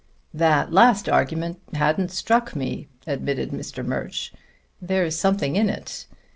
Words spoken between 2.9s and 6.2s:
admitted Mr. Murch. "There's something in it.